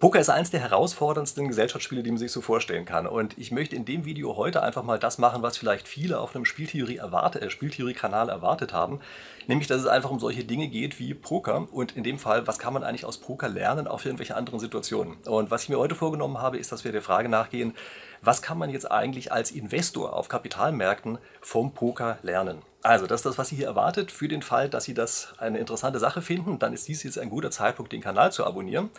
[0.00, 3.08] Poker ist eines der herausforderndsten Gesellschaftsspiele, die man sich so vorstellen kann.
[3.08, 6.36] Und ich möchte in dem Video heute einfach mal das machen, was vielleicht viele auf
[6.36, 9.00] einem Spieltheorie erwarte, äh, Spieltheorie-Kanal erwartet haben.
[9.48, 11.66] Nämlich, dass es einfach um solche Dinge geht wie Poker.
[11.72, 14.60] Und in dem Fall, was kann man eigentlich aus Poker lernen, auch für irgendwelche anderen
[14.60, 15.14] Situationen.
[15.24, 17.74] Und was ich mir heute vorgenommen habe, ist, dass wir der Frage nachgehen,
[18.22, 22.62] was kann man jetzt eigentlich als Investor auf Kapitalmärkten vom Poker lernen?
[22.82, 24.12] Also, das ist das, was Sie hier erwartet.
[24.12, 27.30] Für den Fall, dass Sie das eine interessante Sache finden, dann ist dies jetzt ein
[27.30, 28.90] guter Zeitpunkt, den Kanal zu abonnieren.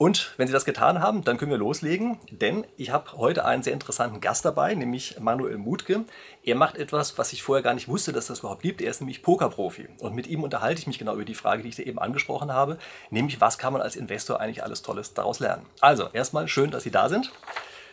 [0.00, 3.62] Und wenn Sie das getan haben, dann können wir loslegen, denn ich habe heute einen
[3.62, 6.06] sehr interessanten Gast dabei, nämlich Manuel Mutke.
[6.42, 8.80] Er macht etwas, was ich vorher gar nicht wusste, dass das überhaupt gibt.
[8.80, 9.88] Er ist nämlich Pokerprofi.
[9.98, 12.50] Und mit ihm unterhalte ich mich genau über die Frage, die ich dir eben angesprochen
[12.50, 12.78] habe,
[13.10, 15.66] nämlich was kann man als Investor eigentlich alles Tolles daraus lernen.
[15.80, 17.30] Also, erstmal schön, dass Sie da sind.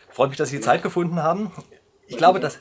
[0.08, 1.52] Freut mich, dass Sie die Zeit gefunden haben.
[2.06, 2.58] Ich glaube, dass,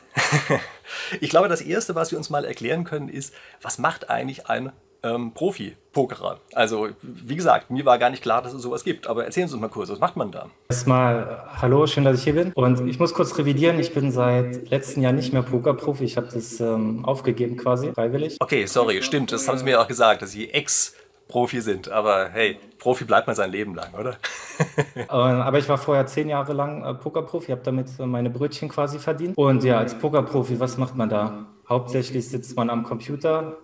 [1.22, 4.74] ich glaube, das Erste, was wir uns mal erklären können, ist, was macht eigentlich ein
[5.16, 6.40] ähm, Profi-Pokerer.
[6.54, 9.08] Also, wie gesagt, mir war gar nicht klar, dass es sowas gibt.
[9.08, 10.48] Aber erzählen Sie uns mal kurz, was macht man da?
[10.70, 12.52] Erstmal, hallo, schön, dass ich hier bin.
[12.54, 16.04] Und ich muss kurz revidieren, ich bin seit letztem Jahr nicht mehr Pokerprofi.
[16.04, 18.38] Ich habe das ähm, aufgegeben quasi, freiwillig.
[18.40, 20.96] Okay, sorry, stimmt, das haben Sie mir auch gesagt, dass Sie Ex-
[21.28, 21.90] Profi sind.
[21.92, 24.16] Aber hey, Profi bleibt man sein Leben lang, oder?
[25.10, 29.00] Aber ich war vorher zehn Jahre lang äh, Pokerprofi, habe damit äh, meine Brötchen quasi
[29.00, 29.38] verdient.
[29.38, 31.46] Und ja, als Pokerprofi, was macht man da?
[31.68, 33.58] Hauptsächlich sitzt man am Computer,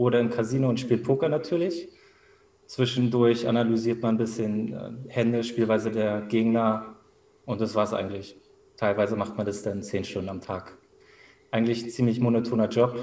[0.00, 1.88] oder im Casino und spielt Poker natürlich.
[2.66, 6.96] Zwischendurch analysiert man ein bisschen äh, Hände, Spielweise der Gegner
[7.44, 8.34] und das war es eigentlich.
[8.78, 10.78] Teilweise macht man das dann zehn Stunden am Tag.
[11.50, 12.96] Eigentlich ein ziemlich monotoner Job,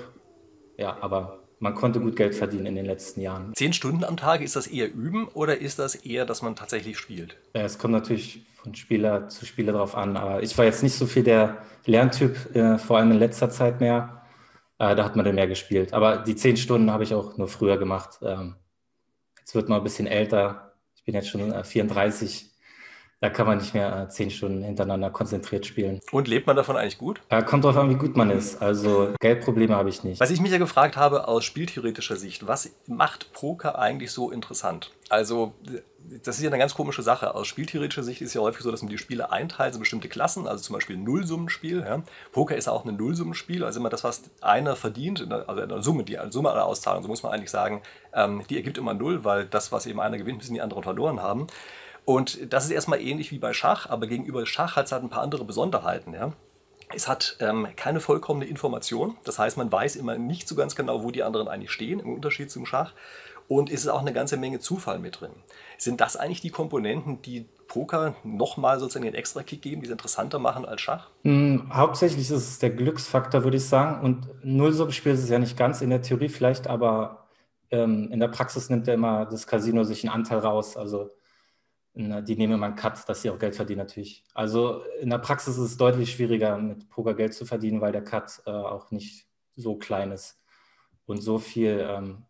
[0.78, 3.54] ja, aber man konnte gut Geld verdienen in den letzten Jahren.
[3.54, 6.98] Zehn Stunden am Tag, ist das eher üben oder ist das eher, dass man tatsächlich
[6.98, 7.38] spielt?
[7.54, 10.96] Ja, es kommt natürlich von Spieler zu Spieler drauf an, aber ich war jetzt nicht
[10.96, 14.17] so viel der Lerntyp, äh, vor allem in letzter Zeit mehr.
[14.80, 15.94] Äh, da hat man dann mehr gespielt.
[15.94, 18.20] Aber die zehn Stunden habe ich auch nur früher gemacht.
[18.22, 18.56] Ähm,
[19.40, 20.74] jetzt wird man ein bisschen älter.
[20.96, 22.52] Ich bin jetzt schon äh, 34.
[23.20, 26.02] Da kann man nicht mehr äh, zehn Stunden hintereinander konzentriert spielen.
[26.12, 27.20] Und lebt man davon eigentlich gut?
[27.30, 28.62] Äh, kommt drauf an, wie gut man ist.
[28.62, 30.20] Also Geldprobleme habe ich nicht.
[30.20, 34.92] Was ich mich ja gefragt habe aus spieltheoretischer Sicht, was macht Poker eigentlich so interessant?
[35.10, 35.56] Also
[36.24, 37.34] das ist ja eine ganz komische Sache.
[37.34, 40.10] Aus spieltheoretischer Sicht ist es ja häufig so, dass man die Spiele einteilt in bestimmte
[40.10, 41.80] Klassen, also zum Beispiel ein Nullsummenspiel.
[41.82, 42.04] Ja.
[42.32, 46.20] Poker ist auch ein Nullsummenspiel, also immer das, was einer verdient, also eine Summe, die
[46.30, 47.82] Summe aller Auszahlungen, so muss man eigentlich sagen,
[48.14, 51.22] ähm, die ergibt immer Null, weil das, was eben einer gewinnt, müssen die anderen verloren
[51.22, 51.48] haben.
[52.08, 55.10] Und das ist erstmal ähnlich wie bei Schach, aber gegenüber Schach hat es halt ein
[55.10, 56.14] paar andere Besonderheiten.
[56.14, 56.32] Ja.
[56.96, 61.04] Es hat ähm, keine vollkommene Information, das heißt, man weiß immer nicht so ganz genau,
[61.04, 62.94] wo die anderen eigentlich stehen, im Unterschied zum Schach.
[63.50, 65.32] Und es ist auch eine ganze Menge Zufall mit drin.
[65.78, 69.92] Sind das eigentlich die Komponenten, die Poker nochmal sozusagen den extra Kick geben, die es
[69.92, 71.10] interessanter machen als Schach?
[71.24, 74.02] Hm, hauptsächlich ist es der Glücksfaktor, würde ich sagen.
[74.02, 77.28] Und Nullsummenspiel ist es ja nicht ganz in der Theorie vielleicht, aber
[77.70, 80.78] ähm, in der Praxis nimmt ja immer das Casino sich einen Anteil raus.
[80.78, 81.10] Also
[81.98, 84.24] die nehmen immer einen Cut, dass sie auch Geld verdienen natürlich.
[84.34, 88.04] Also in der Praxis ist es deutlich schwieriger, mit Poker Geld zu verdienen, weil der
[88.04, 90.40] Cut äh, auch nicht so klein ist
[91.06, 92.26] und so viel ähm,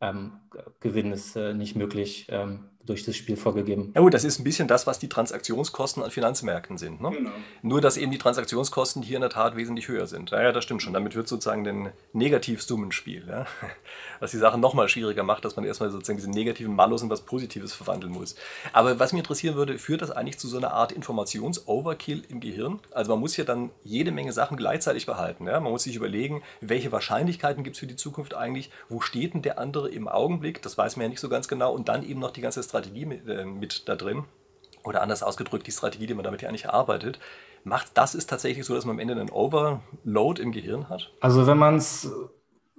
[0.00, 0.40] ähm,
[0.80, 3.92] Gewinn ist äh, nicht möglich ähm, durch das Spiel vorgegeben.
[3.94, 7.00] Ja gut, das ist ein bisschen das, was die Transaktionskosten an Finanzmärkten sind.
[7.00, 7.10] Ne?
[7.10, 7.30] Genau.
[7.62, 10.30] Nur, dass eben die Transaktionskosten hier in der Tat wesentlich höher sind.
[10.30, 10.94] Ja, ja das stimmt schon.
[10.94, 13.46] Damit wird sozusagen ein Negativsummenspiel, ja?
[14.20, 17.20] was die Sache nochmal schwieriger macht, dass man erstmal sozusagen diesen negativen Malus in was
[17.22, 18.34] Positives verwandeln muss.
[18.72, 22.80] Aber was mich interessieren würde, führt das eigentlich zu so einer Art Informations-Overkill im Gehirn?
[22.90, 25.46] Also man muss ja dann jede Menge Sachen gleichzeitig behalten.
[25.46, 25.60] Ja?
[25.60, 28.70] Man muss sich überlegen, welche Wahrscheinlichkeiten gibt es für die Zukunft eigentlich?
[28.88, 30.62] Wo steht denn der andere im Augenblick?
[30.62, 31.72] Das weiß man ja nicht so ganz genau.
[31.72, 34.24] Und dann eben noch die ganze Strategie Strategie mit, äh, mit da drin.
[34.84, 37.18] Oder anders ausgedrückt, die Strategie, die man damit ja eigentlich arbeitet.
[37.64, 41.12] Macht das ist tatsächlich so, dass man am Ende einen Overload im Gehirn hat?
[41.20, 42.10] Also wenn man es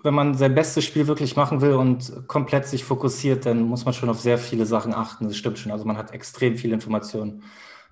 [0.01, 3.93] wenn man sein bestes Spiel wirklich machen will und komplett sich fokussiert, dann muss man
[3.93, 5.27] schon auf sehr viele Sachen achten.
[5.27, 5.73] Das stimmt schon.
[5.73, 7.43] Also man hat extrem viel Informationen.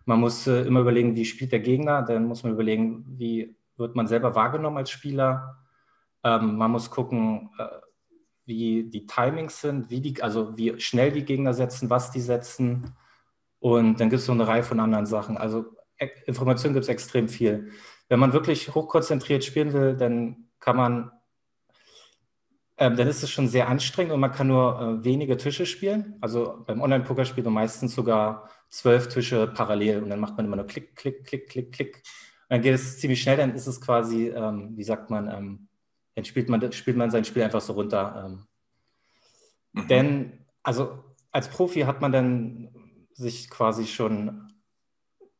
[0.06, 2.04] Man muss äh, immer überlegen, wie spielt der Gegner.
[2.04, 5.58] Dann muss man überlegen, wie wird man selber wahrgenommen als Spieler.
[6.24, 7.66] Ähm, man muss gucken, äh,
[8.48, 12.96] wie die Timings sind, wie die, also wie schnell die Gegner setzen, was die setzen.
[13.60, 15.38] Und dann gibt es noch eine Reihe von anderen Sachen.
[15.38, 15.66] Also
[15.98, 17.72] e, Informationen gibt es extrem viel.
[18.08, 21.12] Wenn man wirklich hochkonzentriert spielen will, dann kann man,
[22.78, 26.16] ähm, dann ist es schon sehr anstrengend und man kann nur äh, wenige Tische spielen.
[26.22, 30.56] Also beim Online-Poker spielt man meistens sogar zwölf Tische parallel und dann macht man immer
[30.56, 31.96] nur Klick, Klick, Klick, Klick, Klick.
[31.96, 32.04] Und
[32.56, 35.67] dann geht es ziemlich schnell, dann ist es quasi, ähm, wie sagt man, ähm,
[36.18, 38.26] dann spielt man, spielt man sein Spiel einfach so runter.
[38.26, 38.48] Ähm.
[39.74, 39.88] Mhm.
[39.88, 42.70] Denn, also als Profi hat man dann
[43.14, 44.52] sich quasi schon,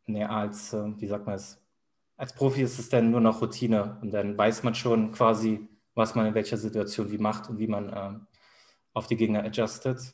[0.06, 1.60] nee, als, äh, wie sagt man es,
[2.16, 6.14] als Profi ist es dann nur noch Routine und dann weiß man schon quasi, was
[6.14, 8.28] man in welcher Situation wie macht und wie man ähm,
[8.94, 10.14] auf die Gegner adjustet.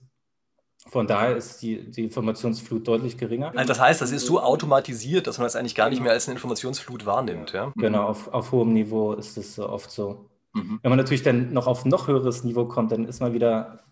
[0.87, 3.51] Von daher ist die, die Informationsflut deutlich geringer.
[3.53, 6.27] Also das heißt, das ist so automatisiert, dass man das eigentlich gar nicht mehr als
[6.27, 7.51] eine Informationsflut wahrnimmt.
[7.51, 7.73] Ja?
[7.75, 10.29] Genau, auf, auf hohem Niveau ist es oft so.
[10.53, 10.79] Mhm.
[10.81, 13.83] Wenn man natürlich dann noch auf noch höheres Niveau kommt, dann ist man wieder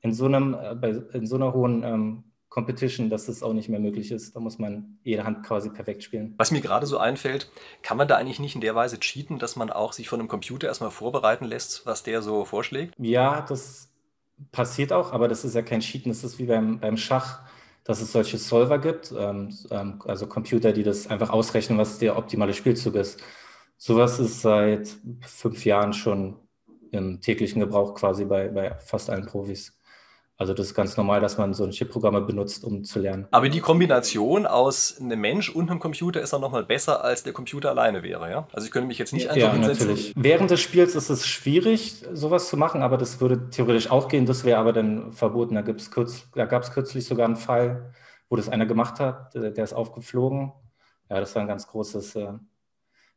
[0.00, 2.24] in so, einem, äh, in so einer hohen ähm,
[2.54, 4.36] Competition, dass das auch nicht mehr möglich ist.
[4.36, 6.34] Da muss man jede Hand quasi perfekt spielen.
[6.36, 7.50] Was mir gerade so einfällt,
[7.82, 10.28] kann man da eigentlich nicht in der Weise cheaten, dass man auch sich von einem
[10.28, 12.94] Computer erstmal vorbereiten lässt, was der so vorschlägt?
[12.96, 13.90] Ja, das
[14.52, 17.40] passiert auch, aber das ist ja kein Cheaten, das ist wie beim, beim Schach,
[17.82, 22.16] dass es solche Solver gibt, ähm, ähm, also Computer, die das einfach ausrechnen, was der
[22.16, 23.20] optimale Spielzug ist.
[23.76, 24.88] Sowas ist seit
[25.20, 26.36] fünf Jahren schon
[26.90, 29.78] im täglichen Gebrauch quasi bei, bei fast allen Profis.
[30.36, 33.28] Also das ist ganz normal, dass man so Chip-Programme benutzt, um zu lernen.
[33.30, 37.32] Aber die Kombination aus einem Mensch und einem Computer ist dann nochmal besser, als der
[37.32, 38.48] Computer alleine wäre, ja?
[38.52, 39.86] Also ich könnte mich jetzt nicht einfach ja, hinsetzen.
[39.86, 40.12] Natürlich.
[40.16, 44.26] Während des Spiels ist es schwierig, sowas zu machen, aber das würde theoretisch auch gehen.
[44.26, 45.54] Das wäre aber dann verboten.
[45.54, 47.92] Da, da gab es kürzlich sogar einen Fall,
[48.28, 50.52] wo das einer gemacht hat, der ist aufgeflogen.
[51.10, 52.32] Ja, das war ein ganz großes äh,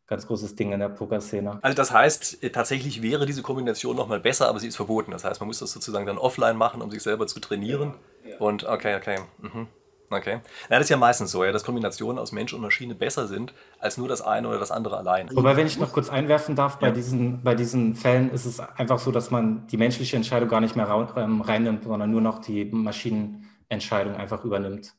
[0.08, 1.60] ganz großes Ding in der Pokerszene.
[1.62, 5.12] Also das heißt, äh, tatsächlich wäre diese Kombination nochmal besser, aber sie ist verboten.
[5.12, 7.94] Das heißt, man muss das sozusagen dann offline machen, um sich selber zu trainieren.
[8.24, 8.38] Ja, ja.
[8.38, 9.20] Und okay, okay.
[9.40, 9.68] Mhm.
[10.10, 10.40] Okay.
[10.70, 13.54] Ja, das ist ja meistens so, ja, dass Kombinationen aus Mensch und Maschine besser sind
[13.80, 15.30] als nur das eine oder das andere allein.
[15.34, 19.00] Wobei, wenn ich noch kurz einwerfen darf, bei, diesen, bei diesen Fällen ist es einfach
[19.00, 20.88] so, dass man die menschliche Entscheidung gar nicht mehr
[21.18, 24.94] ähm, reinnimmt, sondern nur noch die Maschinenentscheidung einfach übernimmt.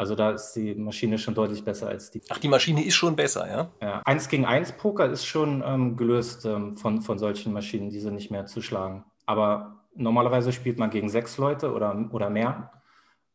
[0.00, 2.22] Also da ist die Maschine schon deutlich besser als die.
[2.30, 3.70] Ach, die Maschine ist schon besser, ja?
[3.82, 4.00] Ja.
[4.06, 8.30] Eins gegen eins Poker ist schon ähm, gelöst ähm, von, von solchen Maschinen, diese nicht
[8.30, 9.04] mehr zu schlagen.
[9.26, 12.72] Aber normalerweise spielt man gegen sechs Leute oder, oder mehr.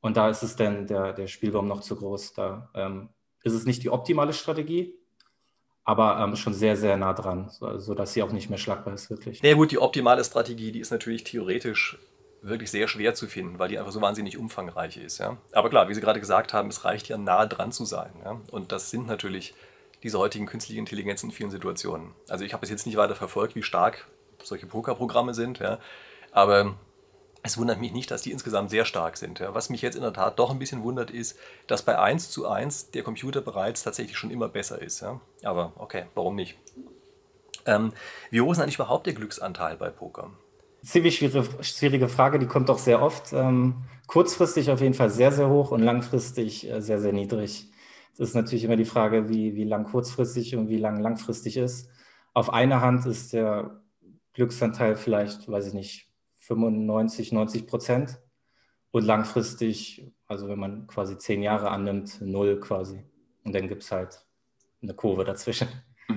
[0.02, 2.34] Und da ist es dann der, der Spielbaum noch zu groß.
[2.34, 3.10] Da ähm,
[3.44, 4.96] ist es nicht die optimale Strategie,
[5.84, 9.12] aber ähm, schon sehr, sehr nah dran, sodass so sie auch nicht mehr schlagbar ist,
[9.12, 9.40] wirklich.
[9.44, 12.00] Ja gut, die optimale Strategie, die ist natürlich theoretisch
[12.48, 15.18] wirklich sehr schwer zu finden, weil die einfach so wahnsinnig umfangreich ist.
[15.18, 15.38] Ja?
[15.52, 18.12] Aber klar, wie Sie gerade gesagt haben, es reicht ja nah dran zu sein.
[18.24, 18.40] Ja?
[18.52, 19.54] Und das sind natürlich
[20.04, 22.12] diese heutigen künstlichen Intelligenzen in vielen Situationen.
[22.30, 24.08] Also ich habe es jetzt nicht weiter verfolgt, wie stark
[24.44, 25.80] solche Pokerprogramme sind, ja?
[26.32, 26.76] aber
[27.42, 29.40] es wundert mich nicht, dass die insgesamt sehr stark sind.
[29.40, 29.54] Ja?
[29.56, 31.38] Was mich jetzt in der Tat doch ein bisschen wundert, ist,
[31.68, 35.02] dass bei 1 zu 1 der Computer bereits tatsächlich schon immer besser ist.
[35.02, 35.20] Ja?
[35.44, 36.58] Aber okay, warum nicht?
[37.66, 37.94] Ähm,
[38.30, 40.32] wie hoch ist eigentlich überhaupt der Glücksanteil bei Poker?
[40.86, 43.34] Ziemlich schwierige, schwierige Frage, die kommt auch sehr oft.
[43.34, 47.70] Ähm, kurzfristig auf jeden Fall sehr, sehr hoch und langfristig äh, sehr, sehr niedrig.
[48.18, 51.90] Das ist natürlich immer die Frage, wie, wie lang kurzfristig und wie lang langfristig ist.
[52.34, 53.82] Auf einer Hand ist der
[54.34, 58.20] Glücksanteil vielleicht, weiß ich nicht, 95, 90 Prozent.
[58.92, 63.04] Und langfristig, also wenn man quasi zehn Jahre annimmt, null quasi.
[63.44, 64.26] Und dann gibt es halt
[64.82, 65.68] eine Kurve dazwischen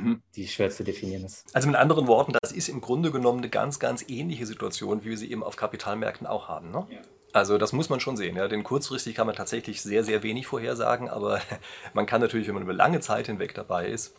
[0.04, 0.22] mhm.
[0.36, 1.44] die schwer zu definieren ist.
[1.54, 5.10] Also mit anderen Worten, das ist im Grunde genommen eine ganz, ganz ähnliche Situation, wie
[5.10, 6.70] wir sie eben auf Kapitalmärkten auch haben.
[6.70, 6.86] Ne?
[6.90, 6.98] Ja.
[7.32, 8.36] Also das muss man schon sehen.
[8.36, 8.48] Ja.
[8.48, 11.40] Denn kurzfristig kann man tatsächlich sehr, sehr wenig vorhersagen, aber
[11.94, 14.14] man kann natürlich, wenn man über lange Zeit hinweg dabei ist,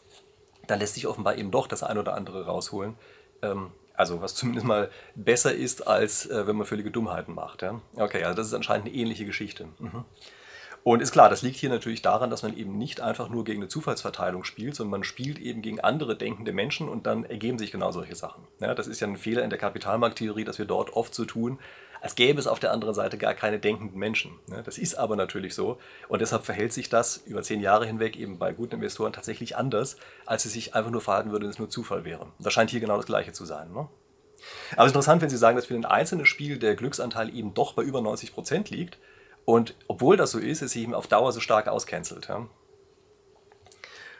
[0.67, 2.95] dann lässt sich offenbar eben doch das ein oder andere rausholen.
[3.41, 7.63] Ähm, also was zumindest mal besser ist, als äh, wenn man völlige Dummheiten macht.
[7.63, 7.81] Ja.
[7.95, 9.67] Okay, also das ist anscheinend eine ähnliche Geschichte.
[9.79, 10.05] Mhm.
[10.89, 13.61] Und ist klar, das liegt hier natürlich daran, dass man eben nicht einfach nur gegen
[13.61, 17.71] eine Zufallsverteilung spielt, sondern man spielt eben gegen andere denkende Menschen und dann ergeben sich
[17.71, 18.47] genau solche Sachen.
[18.59, 21.59] Ja, das ist ja ein Fehler in der Kapitalmarkttheorie, dass wir dort oft so tun,
[22.01, 24.31] als gäbe es auf der anderen Seite gar keine denkenden Menschen.
[24.49, 25.77] Ja, das ist aber natürlich so
[26.07, 29.95] und deshalb verhält sich das über zehn Jahre hinweg eben bei guten Investoren tatsächlich anders,
[30.25, 32.25] als es sich einfach nur verhalten würde, wenn es nur Zufall wäre.
[32.39, 33.71] Das scheint hier genau das Gleiche zu sein.
[33.73, 33.87] Ne?
[34.71, 37.53] Aber es ist interessant, wenn Sie sagen, dass für ein einzelnes Spiel der Glücksanteil eben
[37.53, 38.97] doch bei über 90 Prozent liegt
[39.49, 42.27] und obwohl das so ist, es sich eben auf Dauer so stark auscancelt.
[42.27, 42.45] Ja.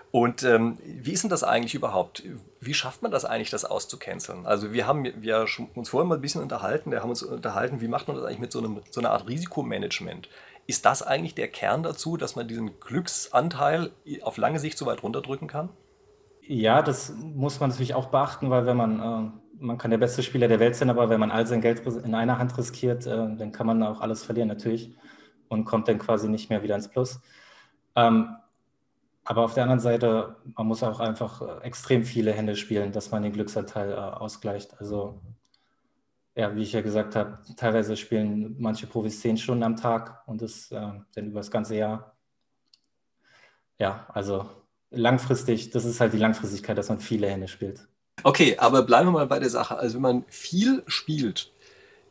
[0.10, 2.24] Und ähm, wie ist denn das eigentlich überhaupt?
[2.60, 4.48] Wie schafft man das eigentlich, das auszucanceln?
[4.48, 5.46] Also wir haben ja
[5.76, 8.40] uns vorhin mal ein bisschen unterhalten, wir haben uns unterhalten, wie macht man das eigentlich
[8.40, 10.30] mit so, einem, so einer Art Risikomanagement?
[10.66, 13.92] Ist das eigentlich der Kern dazu, dass man diesen Glücksanteil
[14.24, 15.70] auf lange Sicht so weit runterdrücken kann?
[16.42, 20.24] Ja, das muss man natürlich auch beachten, weil wenn man, äh, man kann der beste
[20.24, 23.12] Spieler der Welt sein, aber wenn man all sein Geld in einer Hand riskiert, äh,
[23.36, 24.90] dann kann man auch alles verlieren natürlich
[25.50, 27.20] und kommt dann quasi nicht mehr wieder ins Plus.
[27.96, 28.36] Ähm,
[29.26, 33.12] aber auf der anderen Seite, man muss auch einfach äh, extrem viele Hände spielen, dass
[33.12, 34.80] man den Glücksanteil äh, ausgleicht.
[34.80, 35.22] Also,
[36.36, 40.42] ja, wie ich ja gesagt habe, teilweise spielen manche Profis zehn Stunden am Tag und
[40.42, 40.80] das äh,
[41.14, 42.16] dann über das ganze Jahr.
[43.78, 44.50] Ja, also
[44.90, 47.88] langfristig, das ist halt die Langfristigkeit, dass man viele Hände spielt.
[48.24, 49.78] Okay, aber bleiben wir mal bei der Sache.
[49.78, 51.54] Also wenn man viel spielt,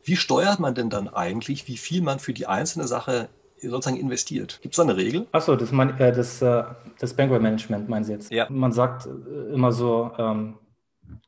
[0.03, 3.29] wie steuert man denn dann eigentlich, wie viel man für die einzelne Sache
[3.61, 4.59] sozusagen investiert?
[4.61, 5.27] Gibt es da eine Regel?
[5.31, 6.63] Achso, das, äh, das, äh,
[6.99, 8.31] das Bankroll-Management meinen Sie jetzt?
[8.31, 8.47] Ja.
[8.49, 10.55] Man sagt äh, immer so, ähm,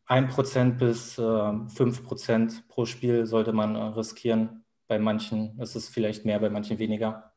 [0.08, 6.26] 1% bis äh, 5% pro Spiel sollte man äh, riskieren Bei manchen ist es vielleicht
[6.26, 7.31] mehr, bei manchen weniger.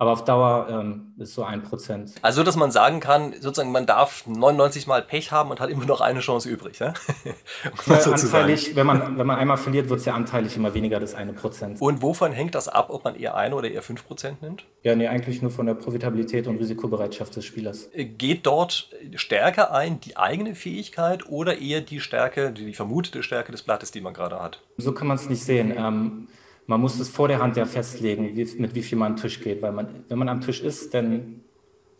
[0.00, 2.12] Aber auf Dauer ähm, ist so ein Prozent.
[2.22, 5.86] Also, dass man sagen kann, sozusagen, man darf 99 Mal Pech haben und hat immer
[5.86, 6.78] noch eine Chance übrig.
[6.88, 6.94] Ja?
[7.88, 11.32] anteilig, wenn man, wenn man einmal verliert, wird es ja anteilig immer weniger, das eine
[11.32, 11.80] Prozent.
[11.80, 14.64] Und wovon hängt das ab, ob man eher eine oder eher fünf Prozent nimmt?
[14.82, 17.88] Ja, nee, eigentlich nur von der Profitabilität und Risikobereitschaft des Spielers.
[17.92, 23.50] Äh, geht dort stärker ein die eigene Fähigkeit oder eher die Stärke, die vermutete Stärke
[23.50, 24.62] des Blattes, die man gerade hat?
[24.76, 25.74] So kann man es nicht sehen.
[25.76, 26.28] Ähm,
[26.68, 29.40] man muss es vor der Hand ja festlegen, wie, mit wie viel man am Tisch
[29.40, 31.40] geht, weil man, wenn man am Tisch ist, dann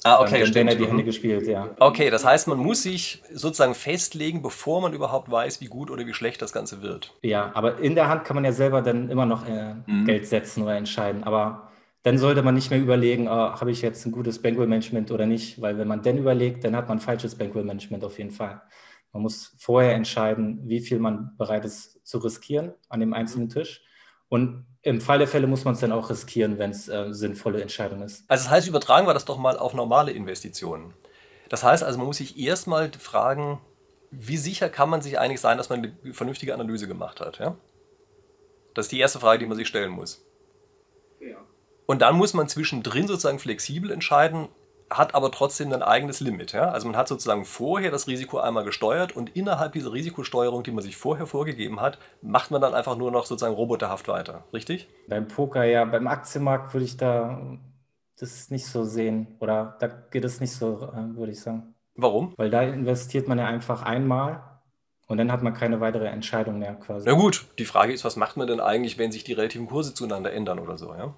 [0.05, 1.75] Ah, okay, dann ja die Hände gespielt, ja.
[1.81, 6.07] Okay, das heißt, man muss sich sozusagen festlegen, bevor man überhaupt weiß, wie gut oder
[6.07, 7.15] wie schlecht das Ganze wird.
[7.23, 10.05] Ja, aber in der Hand kann man ja selber dann immer noch äh, mhm.
[10.05, 11.25] Geld setzen oder entscheiden.
[11.25, 11.73] Aber
[12.05, 15.61] dann sollte man nicht mehr überlegen, oh, habe ich jetzt ein gutes Bankroll-Management oder nicht,
[15.61, 18.63] weil wenn man dann überlegt, dann hat man ein falsches Bankroll-Management auf jeden Fall.
[19.13, 23.83] Man muss vorher entscheiden, wie viel man bereit ist zu riskieren an dem einzelnen Tisch
[24.29, 27.61] und im Fall der Fälle muss man es dann auch riskieren, wenn es äh, sinnvolle
[27.61, 28.25] Entscheidung ist.
[28.29, 30.95] Also das heißt, übertragen wir das doch mal auf normale Investitionen.
[31.49, 33.61] Das heißt also, man muss sich erstmal fragen,
[34.11, 37.39] wie sicher kann man sich eigentlich sein, dass man eine vernünftige Analyse gemacht hat.
[37.39, 37.57] Ja?
[38.75, 40.25] Das ist die erste Frage, die man sich stellen muss.
[41.21, 41.37] Ja.
[41.87, 44.49] Und dann muss man zwischendrin sozusagen flexibel entscheiden,
[44.91, 46.53] hat aber trotzdem ein eigenes Limit.
[46.53, 46.71] Ja?
[46.71, 50.83] Also man hat sozusagen vorher das Risiko einmal gesteuert und innerhalb dieser Risikosteuerung, die man
[50.83, 54.45] sich vorher vorgegeben hat, macht man dann einfach nur noch sozusagen roboterhaft weiter.
[54.53, 54.89] Richtig?
[55.09, 57.59] Beim Poker ja, beim Aktienmarkt würde ich da
[58.19, 61.75] das nicht so sehen oder da geht es nicht so, äh, würde ich sagen.
[61.95, 62.33] Warum?
[62.37, 64.43] Weil da investiert man ja einfach einmal
[65.07, 67.09] und dann hat man keine weitere Entscheidung mehr quasi.
[67.09, 69.95] Na gut, die Frage ist, was macht man denn eigentlich, wenn sich die relativen Kurse
[69.95, 71.15] zueinander ändern oder so, ja?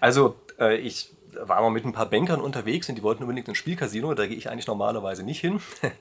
[0.00, 3.54] Also, äh, ich war mal mit ein paar Bankern unterwegs und die wollten unbedingt ein
[3.54, 4.14] Spielcasino.
[4.14, 5.60] Da gehe ich eigentlich normalerweise nicht hin.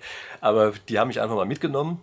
[0.42, 2.02] Aber die haben mich einfach mal mitgenommen.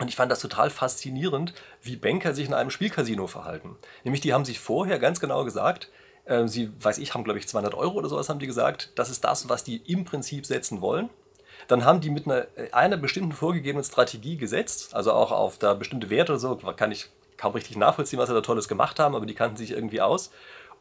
[0.00, 3.76] Und ich fand das total faszinierend, wie Banker sich in einem Spielcasino verhalten.
[4.02, 5.88] Nämlich, die haben sich vorher ganz genau gesagt,
[6.24, 9.10] äh, sie, weiß ich, haben glaube ich 200 Euro oder sowas haben die gesagt, das
[9.10, 11.10] ist das, was die im Prinzip setzen wollen.
[11.68, 16.10] Dann haben die mit einer, einer bestimmten vorgegebenen Strategie gesetzt, also auch auf da bestimmte
[16.10, 19.26] Werte oder so, kann ich kaum richtig nachvollziehen, was sie da Tolles gemacht haben, aber
[19.26, 20.30] die kannten sich irgendwie aus.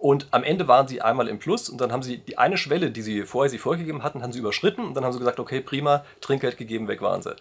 [0.04, 2.92] Und am Ende waren sie einmal im Plus und dann haben sie die eine Schwelle,
[2.92, 5.62] die sie vorher sie vorgegeben hatten, haben sie überschritten und dann haben sie gesagt, okay,
[5.62, 7.34] prima, Trinkgeld gegeben, weg waren sie.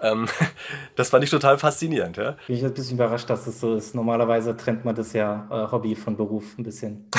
[0.00, 0.28] Ähm,
[0.94, 2.16] das fand ich total faszinierend.
[2.16, 2.36] Ja?
[2.46, 3.96] Bin ich ein bisschen überrascht, dass das so ist.
[3.96, 7.10] Normalerweise trennt man das ja äh, Hobby von Beruf ein bisschen.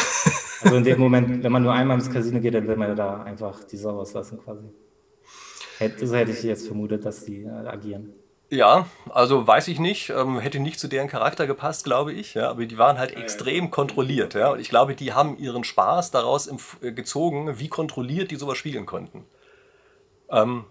[0.59, 3.21] Also in dem Moment, wenn man nur einmal ins Casino geht, dann will man da
[3.21, 4.63] einfach die Sau auslassen quasi.
[6.03, 8.15] so hätte ich jetzt vermutet, dass die äh, agieren.
[8.49, 12.33] Ja, also weiß ich nicht, ähm, hätte nicht zu deren Charakter gepasst, glaube ich.
[12.33, 13.69] Ja, aber die waren halt ja, extrem ja.
[13.69, 14.35] kontrolliert.
[14.35, 16.49] Ja, und ich glaube, die haben ihren Spaß daraus
[16.81, 19.25] äh, gezogen, wie kontrolliert die sowas spielen konnten.
[20.29, 20.65] Ähm,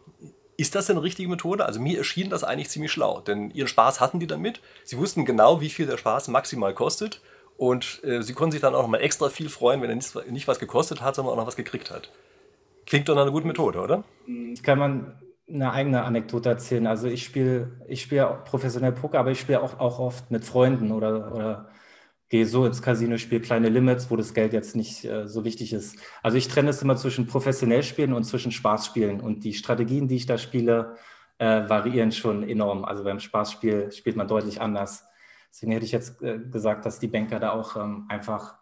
[0.57, 1.67] ist das denn eine richtige Methode?
[1.67, 4.63] Also mir erschien das eigentlich ziemlich schlau, denn ihren Spaß hatten die damit.
[4.85, 7.21] Sie wussten genau, wie viel der Spaß maximal kostet
[7.59, 10.15] und äh, sie konnten sich dann auch noch mal extra viel freuen, wenn er nicht,
[10.31, 12.11] nicht was gekostet hat, sondern auch noch was gekriegt hat.
[12.87, 14.05] Klingt doch nach einer guten Methode, oder?
[14.63, 16.87] Kann man eine eigene Anekdote erzählen.
[16.87, 20.91] Also ich spiele ich spiele professionell Poker, aber ich spiele auch, auch oft mit Freunden
[20.93, 21.69] oder, oder
[22.29, 25.73] gehe so ins Casino, spiele kleine Limits, wo das Geld jetzt nicht äh, so wichtig
[25.73, 25.99] ist.
[26.23, 29.21] Also ich trenne es immer zwischen professionell spielen und zwischen Spaß spielen.
[29.21, 30.97] Und die Strategien, die ich da spiele,
[31.39, 32.85] äh, variieren schon enorm.
[32.85, 35.05] Also beim Spaßspiel spielt man deutlich anders.
[35.51, 38.57] Deswegen hätte ich jetzt äh, gesagt, dass die Banker da auch ähm, einfach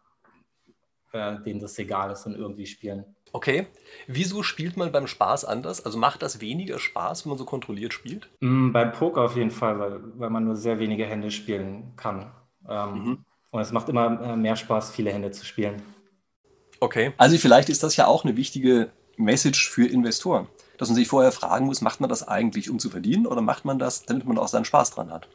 [1.13, 3.05] äh, denen das egal ist und irgendwie spielen.
[3.35, 3.67] Okay.
[4.07, 5.85] Wieso spielt man beim Spaß anders?
[5.85, 8.31] Also macht das weniger Spaß, wenn man so kontrolliert spielt?
[8.41, 12.31] Mm, beim Poker auf jeden Fall, weil, weil man nur sehr wenige Hände spielen kann.
[12.69, 13.25] Ähm, mhm.
[13.51, 15.83] Und es macht immer äh, mehr Spaß, viele Hände zu spielen.
[16.79, 17.13] Okay.
[17.17, 20.47] Also vielleicht ist das ja auch eine wichtige Message für Investoren.
[20.79, 23.65] Dass man sich vorher fragen muss, macht man das eigentlich, um zu verdienen oder macht
[23.65, 25.29] man das, damit man auch seinen Spaß dran hat?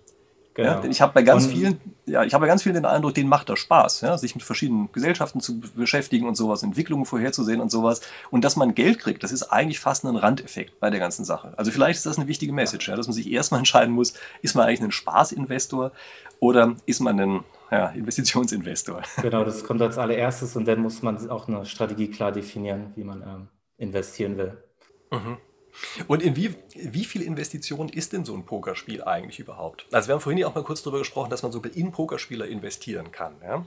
[0.55, 0.83] Genau.
[0.83, 3.13] Ja, ich habe bei ganz und, vielen, ja, ich habe bei ganz vielen den Eindruck,
[3.13, 7.61] denen macht das Spaß, ja, sich mit verschiedenen Gesellschaften zu beschäftigen und sowas, Entwicklungen vorherzusehen
[7.61, 8.01] und sowas.
[8.31, 11.53] Und dass man Geld kriegt, das ist eigentlich fast ein Randeffekt bei der ganzen Sache.
[11.57, 14.55] Also vielleicht ist das eine wichtige Message, ja, dass man sich erstmal entscheiden muss, ist
[14.55, 15.91] man eigentlich ein Spaßinvestor
[16.39, 19.03] oder ist man ein ja, Investitionsinvestor?
[19.21, 23.03] Genau, das kommt als allererstes und dann muss man auch eine Strategie klar definieren, wie
[23.03, 24.57] man ähm, investieren will.
[25.11, 25.37] Mhm.
[26.07, 29.85] Und in wie, wie viel Investition ist denn so ein Pokerspiel eigentlich überhaupt?
[29.91, 32.47] Also wir haben vorhin ja auch mal kurz darüber gesprochen, dass man sogar in Pokerspieler
[32.47, 33.35] investieren kann.
[33.43, 33.65] Ja?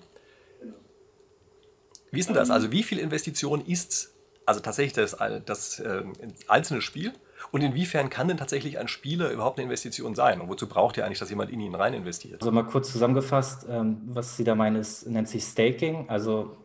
[2.10, 2.50] Wie ist denn das?
[2.50, 4.12] Also wie viel Investition ist
[4.44, 5.16] also tatsächlich das,
[5.46, 6.02] das äh,
[6.48, 7.12] einzelne Spiel?
[7.50, 10.40] Und inwiefern kann denn tatsächlich ein Spieler überhaupt eine Investition sein?
[10.40, 12.40] Und wozu braucht ihr eigentlich, dass jemand in ihn rein investiert?
[12.40, 16.08] Also mal kurz zusammengefasst, ähm, was Sie da meinen, ist, nennt sich Staking.
[16.08, 16.56] Also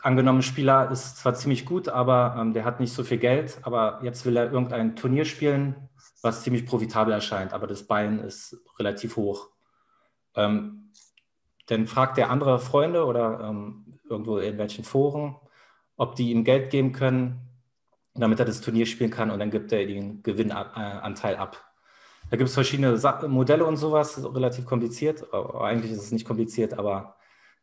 [0.00, 4.00] angenommen, Spieler ist zwar ziemlich gut, aber ähm, der hat nicht so viel Geld, aber
[4.02, 5.88] jetzt will er irgendein Turnier spielen,
[6.22, 9.50] was ziemlich profitabel erscheint, aber das Bein ist relativ hoch.
[10.34, 10.92] Ähm,
[11.66, 15.36] dann fragt er andere Freunde oder ähm, irgendwo in welchen Foren,
[15.96, 17.40] ob die ihm Geld geben können,
[18.14, 21.72] damit er das Turnier spielen kann und dann gibt er den Gewinnanteil ab.
[22.30, 22.98] Da gibt es verschiedene
[23.28, 25.32] Modelle und sowas, relativ kompliziert.
[25.34, 27.16] Eigentlich ist es nicht kompliziert, aber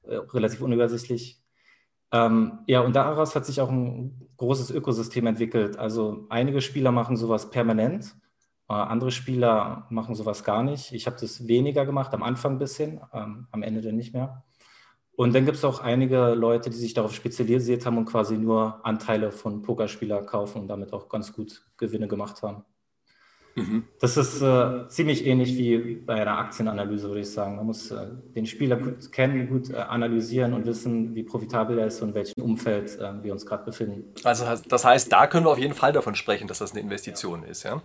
[0.04, 1.39] äh, relativ unübersichtlich.
[2.12, 5.78] Ähm, ja, und daraus hat sich auch ein großes Ökosystem entwickelt.
[5.78, 8.16] Also einige Spieler machen sowas permanent,
[8.70, 10.92] äh, andere Spieler machen sowas gar nicht.
[10.94, 14.44] Ich habe das weniger gemacht, am Anfang ein bisschen, ähm, am Ende dann nicht mehr.
[15.20, 18.86] Und dann gibt es auch einige Leute, die sich darauf spezialisiert haben und quasi nur
[18.86, 22.64] Anteile von Pokerspielern kaufen und damit auch ganz gut Gewinne gemacht haben.
[23.60, 23.84] Mhm.
[24.00, 27.56] Das ist äh, ziemlich ähnlich wie bei einer Aktienanalyse, würde ich sagen.
[27.56, 31.88] Man muss äh, den Spieler gut kennen, gut äh, analysieren und wissen, wie profitabel er
[31.88, 34.04] ist und in welchem Umfeld äh, wir uns gerade befinden.
[34.24, 37.44] Also das heißt, da können wir auf jeden Fall davon sprechen, dass das eine Investition
[37.44, 37.64] ist.
[37.64, 37.82] Ja?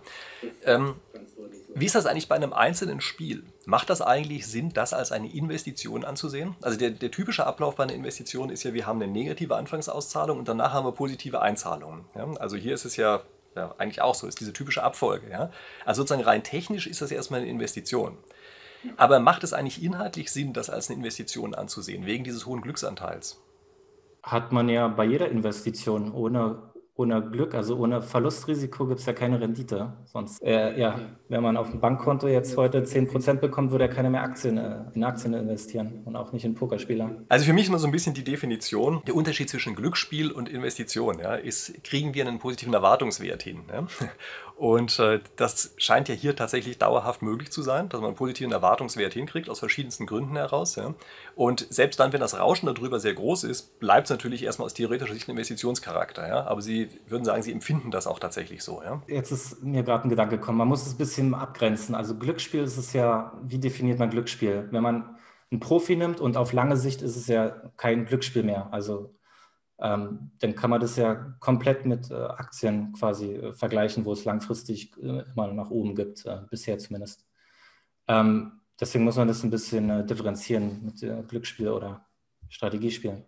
[0.65, 0.95] Ähm,
[1.73, 3.43] wie ist das eigentlich bei einem einzelnen Spiel?
[3.65, 6.55] Macht das eigentlich Sinn, das als eine Investition anzusehen?
[6.61, 10.39] Also der, der typische Ablauf bei einer Investition ist ja, wir haben eine negative Anfangsauszahlung
[10.39, 12.05] und danach haben wir positive Einzahlungen.
[12.15, 12.27] Ja?
[12.39, 13.21] Also hier ist es ja
[13.55, 15.29] ja, eigentlich auch so ist, diese typische Abfolge.
[15.29, 15.51] Ja?
[15.85, 18.17] Also sozusagen rein technisch ist das erstmal eine Investition.
[18.97, 23.41] Aber macht es eigentlich inhaltlich Sinn, das als eine Investition anzusehen, wegen dieses hohen Glücksanteils?
[24.21, 26.61] Hat man ja bei jeder Investition ohne
[26.97, 29.93] ohne Glück, also ohne Verlustrisiko gibt es ja keine Rendite.
[30.05, 34.09] Sonst, äh, ja, wenn man auf dem Bankkonto jetzt heute 10% bekommt, würde er keine
[34.09, 37.11] mehr Aktien, äh, in Aktien investieren und auch nicht in Pokerspieler.
[37.27, 41.19] Also für mich immer so ein bisschen die Definition, der Unterschied zwischen Glücksspiel und Investition,
[41.19, 43.63] ja, ist, kriegen wir einen positiven Erwartungswert hin.
[43.69, 43.87] Ja?
[44.57, 48.53] Und äh, das scheint ja hier tatsächlich dauerhaft möglich zu sein, dass man einen positiven
[48.53, 50.75] Erwartungswert hinkriegt, aus verschiedensten Gründen heraus.
[50.77, 50.93] Ja.
[51.35, 54.73] Und selbst dann, wenn das Rauschen darüber sehr groß ist, bleibt es natürlich erstmal aus
[54.73, 56.27] theoretischer Sicht ein Investitionscharakter.
[56.27, 56.47] Ja.
[56.47, 58.81] Aber Sie würden sagen, Sie empfinden das auch tatsächlich so.
[58.81, 59.01] Ja.
[59.07, 61.93] Jetzt ist mir gerade ein Gedanke gekommen, man muss es ein bisschen abgrenzen.
[61.93, 64.69] Also Glücksspiel ist es ja, wie definiert man Glücksspiel?
[64.71, 65.17] Wenn man
[65.51, 68.69] einen Profi nimmt und auf lange Sicht ist es ja kein Glücksspiel mehr.
[68.71, 69.13] Also
[69.79, 74.23] ähm, dann kann man das ja komplett mit äh, Aktien quasi äh, vergleichen, wo es
[74.23, 77.25] langfristig äh, immer nach oben gibt, äh, bisher zumindest.
[78.07, 82.05] Ähm, deswegen muss man das ein bisschen äh, differenzieren mit äh, Glücksspiel oder
[82.49, 83.25] Strategiespielen.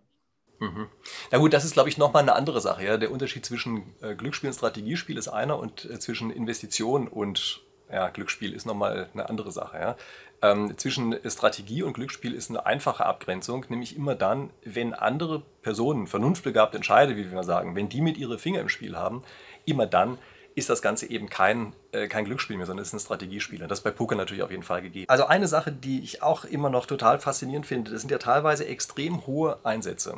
[0.60, 0.88] Mhm.
[1.30, 2.84] Na gut, das ist, glaube ich, nochmal eine andere Sache.
[2.84, 2.96] Ja?
[2.96, 8.66] Der Unterschied zwischen Glücksspiel und Strategiespiel ist einer und zwischen Investition und ja, Glücksspiel ist
[8.66, 9.78] nochmal eine andere Sache.
[9.78, 9.96] Ja?
[10.40, 16.06] Ähm, zwischen Strategie und Glücksspiel ist eine einfache Abgrenzung, nämlich immer dann, wenn andere Personen,
[16.06, 19.22] vernunftbegabt entscheiden, wie wir sagen, wenn die mit ihre Finger im Spiel haben,
[19.64, 20.18] immer dann
[20.54, 23.62] ist das Ganze eben kein, äh, kein Glücksspiel mehr, sondern es ist ein Strategiespiel.
[23.62, 25.08] Und das ist bei Poker natürlich auf jeden Fall gegeben.
[25.08, 28.66] Also eine Sache, die ich auch immer noch total faszinierend finde, das sind ja teilweise
[28.66, 30.14] extrem hohe Einsätze.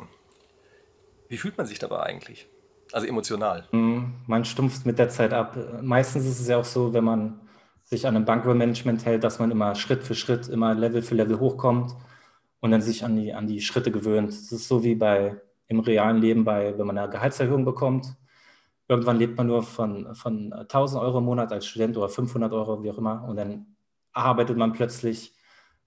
[1.29, 2.47] Wie fühlt man sich dabei eigentlich?
[2.91, 3.67] Also emotional.
[3.71, 5.55] Mhm, man stumpft mit der Zeit ab.
[5.81, 7.39] Meistens ist es ja auch so, wenn man
[7.91, 11.39] sich an einem Bankroll-Management hält, dass man immer Schritt für Schritt, immer Level für Level
[11.39, 11.93] hochkommt
[12.61, 14.29] und dann sich an die, an die Schritte gewöhnt.
[14.29, 18.15] Das ist so wie bei im realen Leben, bei, wenn man eine Gehaltserhöhung bekommt.
[18.87, 22.81] Irgendwann lebt man nur von, von 1000 Euro im Monat als Student oder 500 Euro,
[22.81, 23.25] wie auch immer.
[23.27, 23.75] Und dann
[24.13, 25.33] arbeitet man plötzlich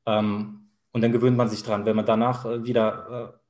[0.05, 1.87] ähm, und dann gewöhnt man sich dran.
[1.87, 3.41] Wenn man danach äh, wieder